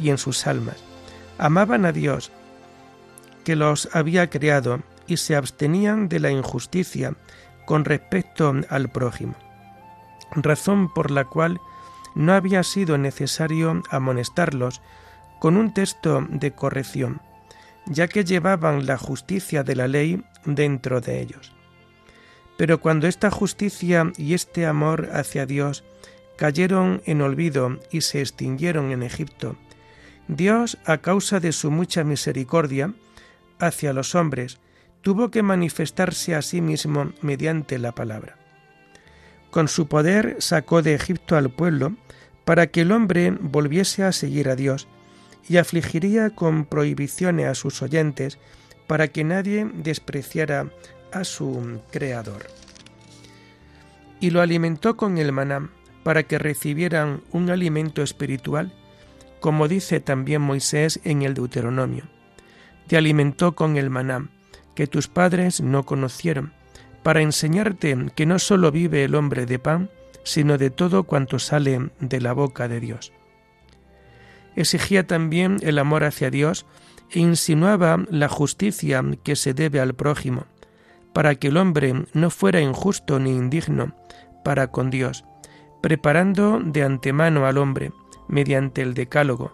y 0.00 0.10
en 0.10 0.18
sus 0.18 0.46
almas. 0.46 0.76
Amaban 1.38 1.84
a 1.84 1.92
Dios, 1.92 2.30
que 3.44 3.56
los 3.56 3.88
había 3.94 4.28
creado, 4.30 4.82
y 5.06 5.18
se 5.18 5.36
abstenían 5.36 6.08
de 6.08 6.20
la 6.20 6.30
injusticia 6.30 7.14
con 7.64 7.84
respecto 7.84 8.54
al 8.68 8.88
prójimo, 8.88 9.34
razón 10.32 10.92
por 10.92 11.10
la 11.10 11.24
cual 11.24 11.60
no 12.14 12.32
había 12.32 12.62
sido 12.62 12.98
necesario 12.98 13.82
amonestarlos 13.90 14.82
con 15.38 15.56
un 15.56 15.72
texto 15.72 16.26
de 16.28 16.52
corrección, 16.52 17.20
ya 17.86 18.08
que 18.08 18.24
llevaban 18.24 18.86
la 18.86 18.98
justicia 18.98 19.62
de 19.62 19.76
la 19.76 19.88
ley 19.88 20.22
dentro 20.44 21.00
de 21.00 21.20
ellos. 21.20 21.52
Pero 22.56 22.80
cuando 22.80 23.06
esta 23.06 23.30
justicia 23.30 24.12
y 24.16 24.34
este 24.34 24.66
amor 24.66 25.10
hacia 25.12 25.46
Dios 25.46 25.84
cayeron 26.36 27.02
en 27.06 27.22
olvido 27.22 27.78
y 27.90 28.00
se 28.02 28.20
extinguieron 28.20 28.92
en 28.92 29.02
Egipto, 29.02 29.56
Dios, 30.28 30.78
a 30.84 30.98
causa 30.98 31.38
de 31.38 31.52
su 31.52 31.70
mucha 31.70 32.02
misericordia 32.02 32.92
hacia 33.58 33.92
los 33.92 34.14
hombres, 34.14 34.58
tuvo 35.02 35.30
que 35.30 35.42
manifestarse 35.42 36.34
a 36.34 36.42
sí 36.42 36.60
mismo 36.60 37.12
mediante 37.22 37.78
la 37.78 37.92
palabra. 37.92 38.36
Con 39.50 39.68
su 39.68 39.86
poder 39.86 40.36
sacó 40.40 40.82
de 40.82 40.94
Egipto 40.94 41.36
al 41.36 41.50
pueblo 41.50 41.96
para 42.44 42.66
que 42.66 42.82
el 42.82 42.92
hombre 42.92 43.30
volviese 43.30 44.02
a 44.02 44.12
seguir 44.12 44.48
a 44.48 44.56
Dios 44.56 44.88
y 45.48 45.58
afligiría 45.58 46.30
con 46.30 46.64
prohibiciones 46.64 47.46
a 47.46 47.54
sus 47.54 47.82
oyentes 47.82 48.38
para 48.86 49.08
que 49.08 49.24
nadie 49.24 49.68
despreciara 49.74 50.70
a 51.12 51.24
su 51.24 51.80
Creador. 51.90 52.46
Y 54.20 54.30
lo 54.30 54.40
alimentó 54.40 54.96
con 54.96 55.18
el 55.18 55.32
maná 55.32 55.70
para 56.02 56.22
que 56.22 56.38
recibieran 56.38 57.22
un 57.32 57.50
alimento 57.50 58.02
espiritual, 58.02 58.72
como 59.40 59.68
dice 59.68 60.00
también 60.00 60.42
Moisés 60.42 61.00
en 61.04 61.22
el 61.22 61.34
Deuteronomio. 61.34 62.04
Te 62.86 62.96
alimentó 62.96 63.54
con 63.54 63.76
el 63.76 63.90
maná, 63.90 64.28
que 64.74 64.86
tus 64.86 65.08
padres 65.08 65.60
no 65.60 65.84
conocieron, 65.84 66.52
para 67.02 67.22
enseñarte 67.22 67.96
que 68.14 68.26
no 68.26 68.38
sólo 68.38 68.70
vive 68.70 69.04
el 69.04 69.14
hombre 69.14 69.46
de 69.46 69.58
pan, 69.58 69.90
sino 70.22 70.58
de 70.58 70.70
todo 70.70 71.04
cuanto 71.04 71.38
sale 71.38 71.90
de 72.00 72.20
la 72.20 72.32
boca 72.32 72.68
de 72.68 72.80
Dios. 72.80 73.12
Exigía 74.56 75.06
también 75.06 75.58
el 75.62 75.78
amor 75.78 76.02
hacia 76.02 76.30
Dios 76.30 76.66
e 77.10 77.20
insinuaba 77.20 78.04
la 78.10 78.28
justicia 78.28 79.04
que 79.22 79.36
se 79.36 79.54
debe 79.54 79.80
al 79.80 79.94
prójimo, 79.94 80.46
para 81.12 81.34
que 81.36 81.48
el 81.48 81.56
hombre 81.56 82.06
no 82.14 82.30
fuera 82.30 82.60
injusto 82.60 83.18
ni 83.18 83.30
indigno 83.30 83.94
para 84.44 84.68
con 84.68 84.90
Dios, 84.90 85.24
preparando 85.82 86.60
de 86.60 86.82
antemano 86.82 87.46
al 87.46 87.58
hombre, 87.58 87.92
mediante 88.28 88.82
el 88.82 88.94
decálogo, 88.94 89.52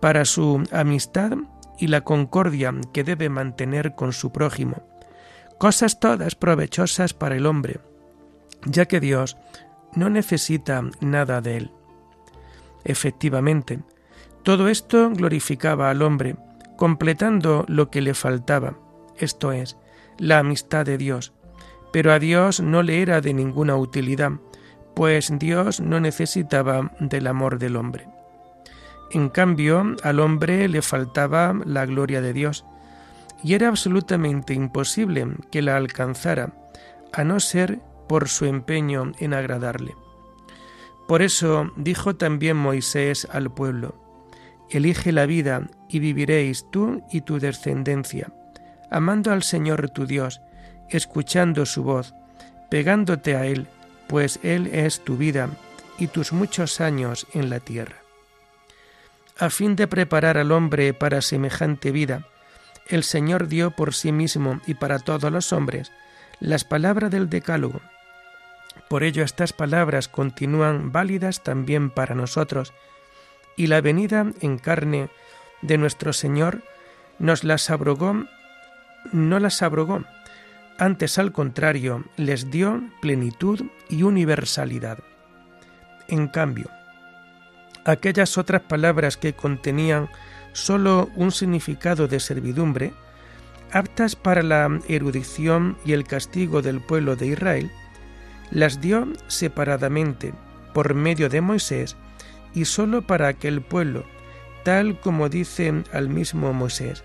para 0.00 0.24
su 0.24 0.62
amistad 0.70 1.32
y 1.78 1.88
la 1.88 2.02
concordia 2.02 2.74
que 2.92 3.04
debe 3.04 3.28
mantener 3.28 3.94
con 3.94 4.12
su 4.12 4.32
prójimo, 4.32 4.82
cosas 5.58 5.98
todas 5.98 6.34
provechosas 6.34 7.14
para 7.14 7.36
el 7.36 7.46
hombre, 7.46 7.80
ya 8.64 8.86
que 8.86 9.00
Dios 9.00 9.36
no 9.94 10.10
necesita 10.10 10.82
nada 11.00 11.40
de 11.40 11.56
él. 11.56 11.70
Efectivamente, 12.84 13.80
todo 14.42 14.68
esto 14.68 15.10
glorificaba 15.10 15.90
al 15.90 16.02
hombre, 16.02 16.36
completando 16.76 17.64
lo 17.68 17.90
que 17.90 18.00
le 18.00 18.14
faltaba, 18.14 18.78
esto 19.18 19.52
es, 19.52 19.76
la 20.18 20.38
amistad 20.38 20.86
de 20.86 20.98
Dios. 20.98 21.32
Pero 21.92 22.12
a 22.12 22.18
Dios 22.18 22.60
no 22.60 22.82
le 22.82 23.02
era 23.02 23.20
de 23.20 23.34
ninguna 23.34 23.76
utilidad, 23.76 24.32
pues 24.94 25.32
Dios 25.38 25.80
no 25.80 26.00
necesitaba 26.00 26.92
del 27.00 27.26
amor 27.26 27.58
del 27.58 27.76
hombre. 27.76 28.08
En 29.10 29.28
cambio, 29.28 29.96
al 30.02 30.20
hombre 30.20 30.68
le 30.68 30.82
faltaba 30.82 31.54
la 31.64 31.84
gloria 31.84 32.20
de 32.20 32.32
Dios, 32.32 32.64
y 33.42 33.54
era 33.54 33.68
absolutamente 33.68 34.54
imposible 34.54 35.26
que 35.50 35.62
la 35.62 35.76
alcanzara, 35.76 36.52
a 37.12 37.24
no 37.24 37.40
ser 37.40 37.80
por 38.08 38.28
su 38.28 38.44
empeño 38.44 39.12
en 39.18 39.34
agradarle. 39.34 39.94
Por 41.08 41.22
eso 41.22 41.72
dijo 41.76 42.14
también 42.14 42.56
Moisés 42.56 43.26
al 43.32 43.52
pueblo, 43.52 43.94
Elige 44.70 45.12
la 45.12 45.26
vida 45.26 45.62
y 45.88 45.98
viviréis 45.98 46.64
tú 46.70 47.02
y 47.10 47.22
tu 47.22 47.40
descendencia, 47.40 48.32
amando 48.90 49.32
al 49.32 49.42
Señor 49.42 49.90
tu 49.90 50.06
Dios, 50.06 50.40
escuchando 50.88 51.66
su 51.66 51.82
voz, 51.82 52.14
pegándote 52.70 53.34
a 53.34 53.46
Él, 53.46 53.66
pues 54.06 54.38
Él 54.42 54.68
es 54.72 55.02
tu 55.02 55.16
vida 55.16 55.48
y 55.98 56.06
tus 56.06 56.32
muchos 56.32 56.80
años 56.80 57.26
en 57.34 57.50
la 57.50 57.60
tierra. 57.60 57.96
A 59.38 59.50
fin 59.50 59.74
de 59.74 59.88
preparar 59.88 60.38
al 60.38 60.52
hombre 60.52 60.94
para 60.94 61.22
semejante 61.22 61.90
vida, 61.90 62.26
el 62.88 63.04
Señor 63.04 63.48
dio 63.48 63.70
por 63.70 63.94
sí 63.94 64.12
mismo 64.12 64.60
y 64.66 64.74
para 64.74 64.98
todos 64.98 65.32
los 65.32 65.52
hombres 65.52 65.92
las 66.40 66.64
palabras 66.64 67.10
del 67.10 67.28
Decálogo. 67.28 67.80
Por 68.88 69.04
ello 69.04 69.22
estas 69.22 69.52
palabras 69.52 70.08
continúan 70.08 70.90
válidas 70.90 71.42
también 71.42 71.90
para 71.90 72.14
nosotros, 72.14 72.72
y 73.56 73.66
la 73.66 73.80
venida 73.80 74.26
en 74.40 74.58
carne 74.58 75.10
de 75.62 75.78
nuestro 75.78 76.12
Señor 76.12 76.62
nos 77.18 77.44
las 77.44 77.70
abrogó, 77.70 78.24
no 79.12 79.38
las 79.38 79.62
abrogó, 79.62 80.04
antes 80.78 81.18
al 81.18 81.32
contrario, 81.32 82.04
les 82.16 82.50
dio 82.50 82.82
plenitud 83.02 83.60
y 83.90 84.02
universalidad. 84.02 84.98
En 86.08 86.26
cambio, 86.26 86.70
aquellas 87.84 88.38
otras 88.38 88.62
palabras 88.62 89.16
que 89.18 89.34
contenían 89.34 90.08
sólo 90.52 91.10
un 91.16 91.32
significado 91.32 92.08
de 92.08 92.18
servidumbre, 92.18 92.92
aptas 93.72 94.16
para 94.16 94.42
la 94.42 94.80
erudición 94.88 95.76
y 95.84 95.92
el 95.92 96.04
castigo 96.04 96.62
del 96.62 96.80
pueblo 96.80 97.14
de 97.14 97.26
Israel, 97.26 97.70
las 98.50 98.80
dio 98.80 99.06
separadamente 99.28 100.32
por 100.74 100.94
medio 100.94 101.28
de 101.28 101.40
Moisés 101.40 101.96
y 102.54 102.64
sólo 102.64 103.02
para 103.02 103.28
aquel 103.28 103.60
pueblo, 103.60 104.04
tal 104.64 104.98
como 105.00 105.28
dice 105.28 105.84
al 105.92 106.08
mismo 106.08 106.52
Moisés, 106.52 107.04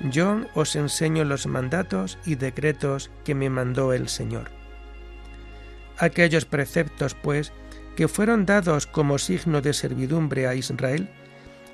yo 0.00 0.40
os 0.54 0.76
enseño 0.76 1.24
los 1.24 1.46
mandatos 1.46 2.18
y 2.24 2.36
decretos 2.36 3.10
que 3.24 3.34
me 3.34 3.50
mandó 3.50 3.92
el 3.92 4.08
Señor. 4.08 4.50
Aquellos 5.98 6.46
preceptos, 6.46 7.14
pues, 7.14 7.52
que 7.96 8.08
fueron 8.08 8.46
dados 8.46 8.86
como 8.86 9.18
signo 9.18 9.60
de 9.60 9.74
servidumbre 9.74 10.46
a 10.46 10.54
Israel, 10.54 11.10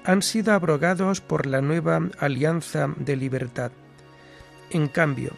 han 0.05 0.23
sido 0.23 0.53
abrogados 0.53 1.21
por 1.21 1.47
la 1.47 1.61
nueva 1.61 2.01
alianza 2.19 2.89
de 2.97 3.17
libertad. 3.17 3.71
En 4.71 4.89
cambio, 4.89 5.33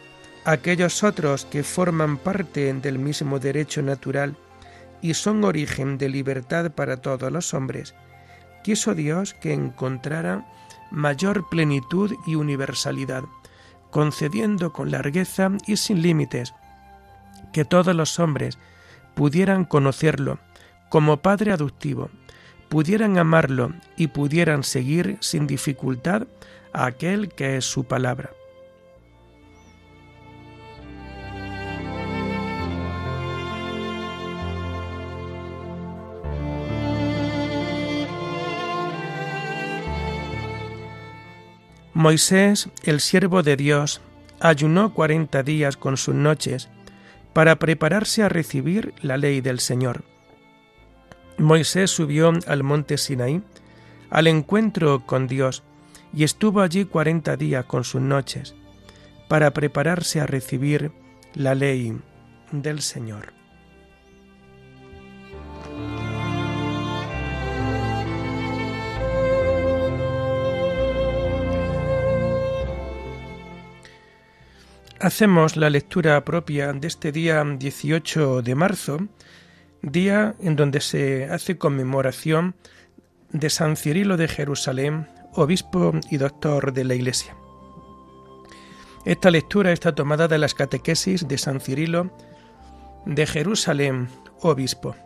aquellos 0.45 1.03
otros 1.03 1.45
que 1.45 1.63
forman 1.63 2.17
parte 2.17 2.73
del 2.73 2.97
mismo 2.97 3.39
derecho 3.39 3.83
natural 3.83 4.35
y 5.01 5.13
son 5.13 5.43
origen 5.43 5.97
de 5.97 6.09
libertad 6.09 6.71
para 6.71 6.97
todos 6.97 7.31
los 7.31 7.53
hombres, 7.53 7.95
quiso 8.63 8.95
Dios 8.95 9.33
que 9.33 9.53
encontrara 9.53 10.45
mayor 10.91 11.47
plenitud 11.49 12.13
y 12.25 12.35
universalidad, 12.35 13.23
concediendo 13.91 14.73
con 14.73 14.91
largueza 14.91 15.51
y 15.67 15.77
sin 15.77 16.01
límites 16.01 16.53
que 17.53 17.65
todos 17.65 17.95
los 17.95 18.19
hombres 18.19 18.57
pudieran 19.15 19.65
conocerlo 19.65 20.39
como 20.89 21.17
Padre 21.17 21.51
adoptivo, 21.51 22.09
pudieran 22.69 23.17
amarlo 23.17 23.73
y 23.97 24.07
pudieran 24.07 24.63
seguir 24.63 25.17
sin 25.21 25.47
dificultad 25.47 26.27
a 26.73 26.85
aquel 26.85 27.29
que 27.29 27.57
es 27.57 27.65
su 27.65 27.83
palabra. 27.83 28.31
Moisés, 41.99 42.69
el 42.83 43.01
siervo 43.01 43.43
de 43.43 43.57
Dios, 43.57 43.99
ayunó 44.39 44.93
cuarenta 44.93 45.43
días 45.43 45.75
con 45.75 45.97
sus 45.97 46.15
noches 46.15 46.69
para 47.33 47.57
prepararse 47.57 48.23
a 48.23 48.29
recibir 48.29 48.93
la 49.01 49.17
ley 49.17 49.41
del 49.41 49.59
Señor. 49.59 50.05
Moisés 51.37 51.91
subió 51.91 52.31
al 52.47 52.63
monte 52.63 52.97
Sinaí 52.97 53.43
al 54.11 54.27
encuentro 54.27 55.05
con 55.05 55.27
Dios 55.27 55.61
y 56.13 56.23
estuvo 56.23 56.61
allí 56.61 56.85
cuarenta 56.85 57.35
días 57.35 57.65
con 57.65 57.83
sus 57.83 57.99
noches 57.99 58.55
para 59.27 59.51
prepararse 59.51 60.21
a 60.21 60.25
recibir 60.25 60.93
la 61.33 61.53
ley 61.53 61.99
del 62.53 62.81
Señor. 62.81 63.38
Hacemos 75.01 75.55
la 75.55 75.69
lectura 75.69 76.25
propia 76.25 76.73
de 76.73 76.85
este 76.85 77.13
día 77.13 77.41
18 77.41 78.41
de 78.41 78.53
marzo, 78.53 78.99
día 79.81 80.35
en 80.41 80.57
donde 80.57 80.81
se 80.81 81.23
hace 81.23 81.57
conmemoración 81.57 82.55
de 83.31 83.49
San 83.49 83.77
Cirilo 83.77 84.17
de 84.17 84.27
Jerusalén, 84.27 85.07
obispo 85.31 85.93
y 86.11 86.17
doctor 86.17 86.73
de 86.73 86.83
la 86.83 86.95
Iglesia. 86.95 87.33
Esta 89.05 89.31
lectura 89.31 89.71
está 89.71 89.95
tomada 89.95 90.27
de 90.27 90.37
las 90.37 90.53
catequesis 90.53 91.29
de 91.29 91.37
San 91.37 91.61
Cirilo 91.61 92.11
de 93.05 93.25
Jerusalén, 93.25 94.09
obispo. 94.41 94.97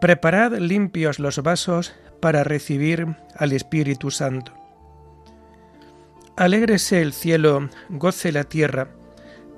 Preparad 0.00 0.54
limpios 0.54 1.20
los 1.20 1.40
vasos 1.44 1.94
para 2.20 2.42
recibir 2.42 3.06
al 3.36 3.52
Espíritu 3.52 4.10
Santo. 4.10 4.59
Alégrese 6.36 7.02
el 7.02 7.12
cielo, 7.12 7.68
goce 7.90 8.32
la 8.32 8.44
tierra, 8.44 8.88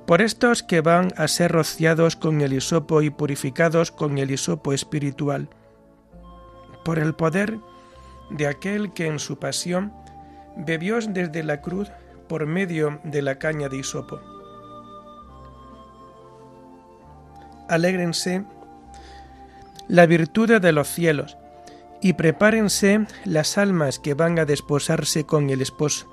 por 0.07 0.21
estos 0.21 0.63
que 0.63 0.81
van 0.81 1.13
a 1.17 1.29
ser 1.29 1.53
rociados 1.53 2.17
con 2.17 2.41
el 2.41 2.53
hisopo 2.53 3.03
y 3.03 3.11
purificados 3.11 3.93
con 3.93 4.19
el 4.19 4.31
hisopo 4.31 4.73
espiritual, 4.73 5.49
por 6.85 6.99
el 6.99 7.15
poder 7.15 7.59
de 8.31 8.47
aquel 8.47 8.93
que 8.93 9.07
en 9.07 9.19
su 9.19 9.39
pasión 9.39 9.93
bebió 10.57 10.99
desde 11.01 11.43
la 11.45 11.61
cruz 11.61 11.91
por 12.29 12.47
medio 12.47 13.01
de 13.05 13.23
la 13.23 13.39
caña 13.39 13.69
de 13.69 13.79
hisopo. 13.79 14.21
Alégrense 17.69 18.45
la 19.89 20.07
virtud 20.07 20.61
de 20.61 20.73
los 20.73 20.89
cielos 20.89 21.37
y 22.01 22.15
prepárense 22.15 23.07
las 23.25 23.57
almas 23.57 23.99
que 23.99 24.15
van 24.15 24.39
a 24.39 24.45
desposarse 24.45 25.25
con 25.25 25.51
el 25.51 25.63
esposo. 25.63 26.12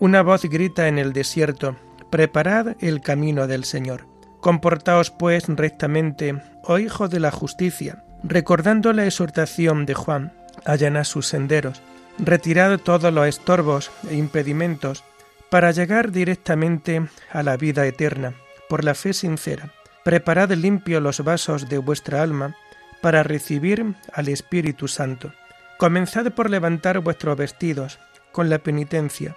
Una 0.00 0.22
voz 0.22 0.44
grita 0.44 0.86
en 0.86 0.96
el 0.96 1.12
desierto, 1.12 1.74
Preparad 2.08 2.76
el 2.78 3.00
camino 3.00 3.48
del 3.48 3.64
Señor. 3.64 4.06
Comportaos 4.40 5.10
pues 5.10 5.48
rectamente, 5.48 6.40
oh 6.62 6.78
Hijo 6.78 7.08
de 7.08 7.18
la 7.18 7.32
justicia, 7.32 8.04
recordando 8.22 8.92
la 8.92 9.06
exhortación 9.06 9.86
de 9.86 9.94
Juan, 9.94 10.32
allanad 10.64 11.02
sus 11.02 11.26
senderos, 11.26 11.82
retirad 12.16 12.78
todos 12.78 13.12
los 13.12 13.26
estorbos 13.26 13.90
e 14.08 14.14
impedimentos, 14.14 15.02
para 15.50 15.72
llegar 15.72 16.12
directamente 16.12 17.08
a 17.32 17.42
la 17.42 17.56
vida 17.56 17.84
eterna, 17.84 18.34
por 18.68 18.84
la 18.84 18.94
fe 18.94 19.12
sincera. 19.12 19.72
Preparad 20.04 20.52
limpio 20.52 21.00
los 21.00 21.24
vasos 21.24 21.68
de 21.68 21.78
vuestra 21.78 22.22
alma, 22.22 22.54
para 23.00 23.24
recibir 23.24 23.96
al 24.12 24.28
Espíritu 24.28 24.86
Santo. 24.86 25.32
Comenzad 25.76 26.30
por 26.34 26.50
levantar 26.50 27.00
vuestros 27.00 27.36
vestidos, 27.36 27.98
con 28.30 28.48
la 28.48 28.58
penitencia, 28.58 29.36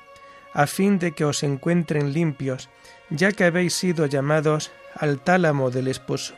a 0.54 0.68
fin 0.68 1.00
de 1.00 1.14
que 1.14 1.26
os 1.26 1.44
encuentren 1.44 2.14
limpios, 2.14 2.70
ya 3.10 3.32
que 3.32 3.46
habéis 3.46 3.74
sido 3.74 4.06
llamados 4.06 4.72
al 4.96 5.20
tálamo 5.20 5.72
del 5.72 5.88
esposo. 5.88 6.34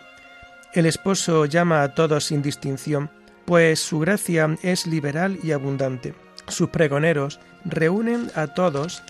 El 0.74 0.86
esposo 0.86 1.46
llama 1.46 1.84
a 1.84 1.94
todos 1.94 2.26
sin 2.26 2.42
distinción, 2.42 3.10
pues 3.46 3.80
su 3.80 4.00
gracia 4.00 4.58
es 4.64 4.88
liberal 4.88 5.38
y 5.44 5.52
abundante. 5.52 6.14
Sus 6.48 6.70
pregoneros 6.70 7.40
reúnen 7.66 8.32
a 8.36 8.48
todos 8.48 9.04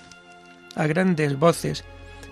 a 0.75 0.87
grandes 0.87 1.37
voces, 1.37 1.83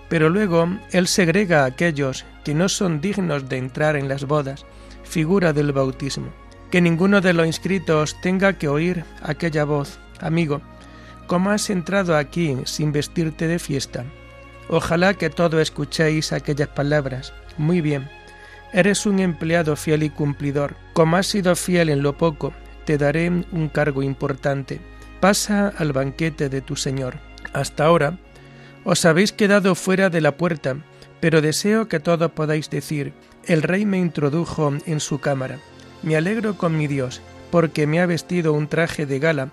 pero 0.08 0.28
luego 0.28 0.68
él 0.90 1.06
segrega 1.06 1.62
a 1.62 1.66
aquellos 1.66 2.24
que 2.44 2.54
no 2.54 2.68
son 2.68 3.00
dignos 3.00 3.48
de 3.48 3.56
entrar 3.56 3.96
en 3.96 4.08
las 4.08 4.24
bodas, 4.26 4.66
figura 5.04 5.52
del 5.52 5.72
bautismo. 5.72 6.32
Que 6.70 6.80
ninguno 6.80 7.20
de 7.20 7.32
los 7.32 7.46
inscritos 7.46 8.20
tenga 8.20 8.54
que 8.54 8.68
oír 8.68 9.04
aquella 9.22 9.64
voz, 9.64 9.98
amigo, 10.20 10.60
¿cómo 11.26 11.50
has 11.50 11.70
entrado 11.70 12.16
aquí 12.16 12.56
sin 12.64 12.92
vestirte 12.92 13.46
de 13.46 13.58
fiesta? 13.58 14.04
Ojalá 14.68 15.14
que 15.14 15.30
todos 15.30 15.60
escuchéis 15.60 16.32
aquellas 16.32 16.68
palabras. 16.68 17.32
Muy 17.58 17.80
bien. 17.80 18.08
Eres 18.72 19.04
un 19.04 19.18
empleado 19.18 19.76
fiel 19.76 20.02
y 20.02 20.10
cumplidor. 20.10 20.76
Como 20.94 21.16
has 21.16 21.26
sido 21.26 21.54
fiel 21.56 21.90
en 21.90 22.02
lo 22.02 22.16
poco, 22.16 22.52
te 22.84 22.96
daré 22.96 23.28
un 23.28 23.68
cargo 23.68 24.02
importante. 24.02 24.80
Pasa 25.20 25.72
al 25.76 25.92
banquete 25.92 26.48
de 26.48 26.62
tu 26.62 26.76
Señor. 26.76 27.18
Hasta 27.52 27.84
ahora 27.84 28.18
os 28.84 29.04
habéis 29.04 29.32
quedado 29.32 29.74
fuera 29.74 30.10
de 30.10 30.20
la 30.20 30.36
puerta, 30.36 30.76
pero 31.20 31.40
deseo 31.40 31.86
que 31.86 32.00
todos 32.00 32.32
podáis 32.32 32.68
decir, 32.68 33.12
el 33.46 33.62
Rey 33.62 33.86
me 33.86 33.98
introdujo 33.98 34.72
en 34.86 34.98
su 34.98 35.20
cámara. 35.20 35.58
Me 36.02 36.16
alegro 36.16 36.56
con 36.56 36.76
mi 36.76 36.88
Dios, 36.88 37.20
porque 37.50 37.86
me 37.86 38.00
ha 38.00 38.06
vestido 38.06 38.52
un 38.52 38.66
traje 38.66 39.06
de 39.06 39.20
gala 39.20 39.50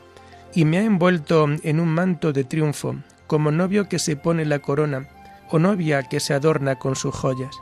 y 0.53 0.65
me 0.65 0.79
ha 0.79 0.83
envuelto 0.83 1.47
en 1.63 1.79
un 1.79 1.89
manto 1.89 2.33
de 2.33 2.43
triunfo, 2.43 2.95
como 3.27 3.51
novio 3.51 3.87
que 3.87 3.99
se 3.99 4.15
pone 4.15 4.45
la 4.45 4.59
corona, 4.59 5.07
o 5.49 5.59
novia 5.59 6.03
que 6.03 6.19
se 6.19 6.33
adorna 6.33 6.77
con 6.77 6.95
sus 6.95 7.13
joyas. 7.13 7.55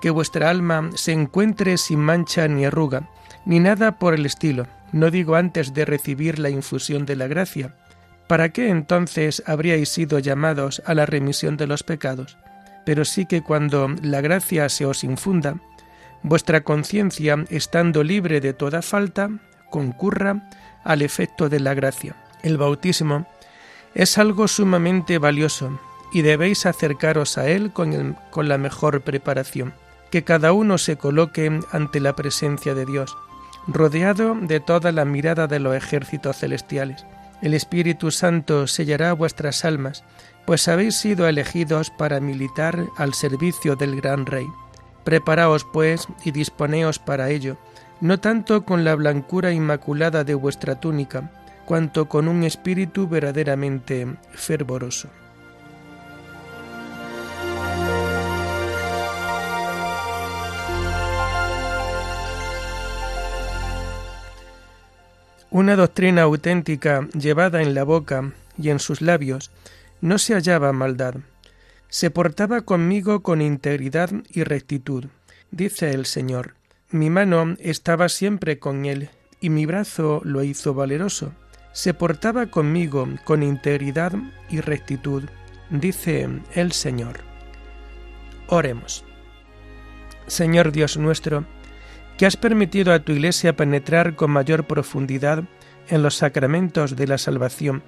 Que 0.00 0.10
vuestra 0.10 0.50
alma 0.50 0.90
se 0.94 1.12
encuentre 1.12 1.78
sin 1.78 2.00
mancha 2.00 2.48
ni 2.48 2.64
arruga, 2.64 3.08
ni 3.44 3.60
nada 3.60 3.98
por 3.98 4.14
el 4.14 4.26
estilo, 4.26 4.66
no 4.92 5.10
digo 5.10 5.36
antes 5.36 5.74
de 5.74 5.84
recibir 5.84 6.38
la 6.38 6.50
infusión 6.50 7.06
de 7.06 7.16
la 7.16 7.28
gracia. 7.28 7.76
¿Para 8.26 8.50
qué 8.50 8.68
entonces 8.68 9.42
habríais 9.46 9.88
sido 9.88 10.18
llamados 10.18 10.82
a 10.86 10.94
la 10.94 11.06
remisión 11.06 11.56
de 11.56 11.66
los 11.66 11.82
pecados? 11.82 12.36
Pero 12.84 13.04
sí 13.04 13.26
que 13.26 13.42
cuando 13.42 13.88
la 14.02 14.20
gracia 14.20 14.68
se 14.68 14.86
os 14.86 15.04
infunda, 15.04 15.56
vuestra 16.22 16.62
conciencia, 16.62 17.44
estando 17.50 18.02
libre 18.02 18.40
de 18.40 18.54
toda 18.54 18.82
falta, 18.82 19.30
concurra 19.70 20.48
al 20.84 21.02
efecto 21.02 21.48
de 21.48 21.60
la 21.60 21.74
gracia 21.74 22.16
el 22.42 22.58
bautismo 22.58 23.26
es 23.94 24.18
algo 24.18 24.48
sumamente 24.48 25.18
valioso 25.18 25.78
y 26.12 26.22
debéis 26.22 26.66
acercaros 26.66 27.38
a 27.38 27.48
él 27.48 27.72
con, 27.72 28.16
con 28.30 28.48
la 28.48 28.58
mejor 28.58 29.00
preparación. 29.02 29.74
Que 30.10 30.24
cada 30.24 30.52
uno 30.52 30.76
se 30.76 30.96
coloque 30.96 31.60
ante 31.70 32.00
la 32.00 32.14
presencia 32.14 32.74
de 32.74 32.84
Dios, 32.84 33.16
rodeado 33.66 34.34
de 34.34 34.60
toda 34.60 34.92
la 34.92 35.04
mirada 35.04 35.46
de 35.46 35.58
los 35.58 35.74
ejércitos 35.74 36.36
celestiales. 36.36 37.06
El 37.40 37.54
Espíritu 37.54 38.10
Santo 38.10 38.66
sellará 38.66 39.14
vuestras 39.14 39.64
almas, 39.64 40.04
pues 40.44 40.68
habéis 40.68 40.96
sido 40.96 41.26
elegidos 41.26 41.90
para 41.90 42.20
militar 42.20 42.86
al 42.96 43.14
servicio 43.14 43.74
del 43.74 43.96
gran 44.00 44.26
Rey. 44.26 44.46
Preparaos, 45.04 45.66
pues, 45.72 46.06
y 46.24 46.30
disponeos 46.30 46.98
para 46.98 47.30
ello, 47.30 47.56
no 48.00 48.20
tanto 48.20 48.64
con 48.64 48.84
la 48.84 48.94
blancura 48.94 49.52
inmaculada 49.52 50.24
de 50.24 50.34
vuestra 50.34 50.78
túnica, 50.78 51.30
cuanto 51.64 52.08
con 52.08 52.28
un 52.28 52.42
espíritu 52.44 53.08
verdaderamente 53.08 54.06
fervoroso. 54.32 55.08
Una 65.50 65.76
doctrina 65.76 66.22
auténtica 66.22 67.06
llevada 67.12 67.60
en 67.60 67.74
la 67.74 67.84
boca 67.84 68.32
y 68.56 68.70
en 68.70 68.78
sus 68.78 69.02
labios 69.02 69.50
no 70.00 70.16
se 70.18 70.34
hallaba 70.34 70.72
maldad. 70.72 71.16
Se 71.88 72.10
portaba 72.10 72.62
conmigo 72.62 73.22
con 73.22 73.42
integridad 73.42 74.10
y 74.30 74.44
rectitud, 74.44 75.04
dice 75.50 75.90
el 75.90 76.06
Señor. 76.06 76.54
Mi 76.90 77.10
mano 77.10 77.54
estaba 77.58 78.08
siempre 78.08 78.58
con 78.58 78.86
él 78.86 79.10
y 79.40 79.50
mi 79.50 79.66
brazo 79.66 80.22
lo 80.24 80.42
hizo 80.42 80.72
valeroso 80.72 81.34
se 81.72 81.94
portaba 81.94 82.46
conmigo 82.46 83.08
con 83.24 83.42
integridad 83.42 84.12
y 84.48 84.60
rectitud, 84.60 85.24
dice 85.70 86.28
el 86.54 86.72
Señor. 86.72 87.20
Oremos. 88.46 89.04
Señor 90.26 90.72
Dios 90.72 90.96
nuestro, 90.96 91.44
que 92.18 92.26
has 92.26 92.36
permitido 92.36 92.92
a 92.92 93.00
tu 93.00 93.12
Iglesia 93.12 93.56
penetrar 93.56 94.14
con 94.14 94.30
mayor 94.30 94.66
profundidad 94.66 95.44
en 95.88 96.02
los 96.02 96.16
sacramentos 96.16 96.96
de 96.96 97.06
la 97.06 97.18
salvación 97.18 97.82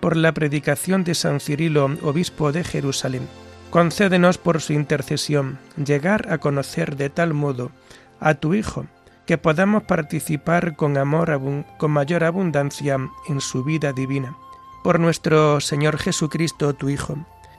por 0.00 0.16
la 0.16 0.32
predicación 0.32 1.04
de 1.04 1.14
San 1.14 1.40
Cirilo, 1.40 1.96
obispo 2.02 2.52
de 2.52 2.64
Jerusalén. 2.64 3.26
Concédenos 3.70 4.38
por 4.38 4.60
su 4.60 4.72
intercesión 4.72 5.58
llegar 5.82 6.32
a 6.32 6.38
conocer 6.38 6.96
de 6.96 7.10
tal 7.10 7.34
modo 7.34 7.70
a 8.18 8.34
tu 8.34 8.54
Hijo, 8.54 8.86
que 9.26 9.38
podamos 9.38 9.84
participar 9.84 10.76
con 10.76 10.96
amor, 10.96 11.40
con 11.78 11.90
mayor 11.90 12.24
abundancia 12.24 12.98
en 13.28 13.40
su 13.40 13.64
vida 13.64 13.92
divina. 13.92 14.36
Por 14.82 14.98
nuestro 14.98 15.60
Señor 15.60 15.98
Jesucristo, 15.98 16.74
tu 16.74 16.88
Hijo, 16.88 17.16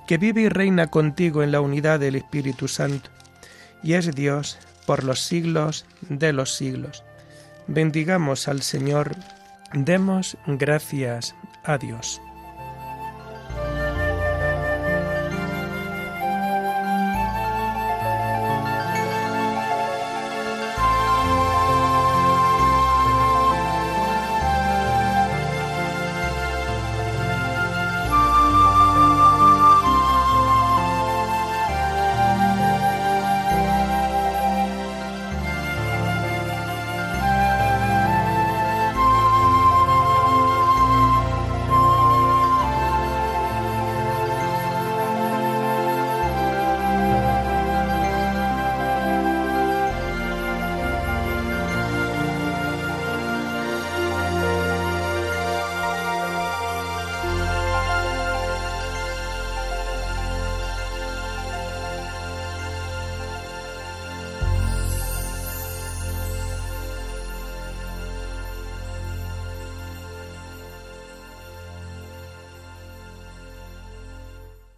que 0.08 0.18
vive 0.18 0.42
y 0.42 0.50
reina 0.50 0.88
contigo 0.88 1.44
en 1.44 1.52
la 1.52 1.62
unidad 1.62 2.00
del 2.00 2.16
Espíritu 2.16 2.68
Santo, 2.68 3.10
y 3.84 3.94
es 3.94 4.14
Dios 4.14 4.60
por 4.86 5.04
los 5.04 5.22
siglos 5.22 5.86
de 6.10 6.34
los 6.34 6.56
siglos. 6.56 7.04
Bendigamos 7.68 8.48
al 8.48 8.62
Señor, 8.62 9.16
demos 9.74 10.38
gracias 10.48 11.36
a 11.64 11.78
Dios. 11.78 12.22